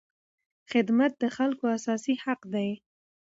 [0.71, 2.69] خدمت د خلکو اساسي حق دی.